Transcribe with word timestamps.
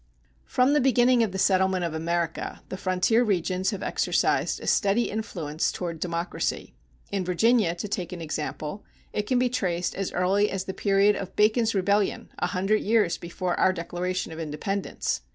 From 0.45 0.73
the 0.73 0.81
beginning 0.81 1.21
of 1.21 1.31
the 1.31 1.37
settlement 1.37 1.83
of 1.85 1.93
America, 1.93 2.63
the 2.69 2.75
frontier 2.75 3.23
regions 3.23 3.69
have 3.69 3.83
exercised 3.83 4.59
a 4.59 4.65
steady 4.65 5.11
influence 5.11 5.71
toward 5.71 5.99
democracy. 5.99 6.73
In 7.11 7.23
Virginia, 7.23 7.75
to 7.75 7.87
take 7.87 8.11
an 8.11 8.19
example, 8.19 8.83
it 9.13 9.27
can 9.27 9.37
be 9.37 9.47
traced 9.47 9.93
as 9.93 10.11
early 10.11 10.49
as 10.49 10.63
the 10.63 10.73
period 10.73 11.15
of 11.15 11.35
Bacon's 11.35 11.75
Rebellion, 11.75 12.29
a 12.39 12.47
hundred 12.47 12.81
years 12.81 13.19
before 13.19 13.53
our 13.59 13.71
Declaration 13.71 14.31
of 14.31 14.39
Independence. 14.39 15.21